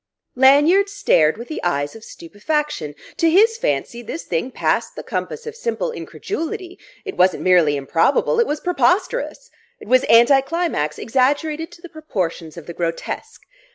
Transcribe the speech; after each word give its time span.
Lanyard 0.35 0.89
stared 0.89 1.37
with 1.37 1.47
the 1.47 1.61
eyes 1.61 1.95
of 1.95 2.03
stupefaction. 2.03 2.95
To 3.17 3.29
his 3.29 3.55
fancy, 3.57 4.01
this 4.01 4.23
thing 4.23 4.49
passed 4.49 4.95
the 4.95 5.03
compass 5.03 5.45
of 5.45 5.55
simple 5.55 5.91
incredulity: 5.91 6.79
it 7.05 7.17
wasn't 7.17 7.43
merely 7.43 7.75
improbable, 7.77 8.39
it 8.39 8.47
was 8.47 8.59
preposterous; 8.61 9.51
it 9.79 9.87
was 9.87 10.03
anticlimax 10.05 10.97
exaggerated 10.97 11.71
to 11.73 11.83
the 11.83 11.87
proportions 11.89 12.57
of 12.57 12.65
the 12.65 12.73
grotesque. 12.73 13.41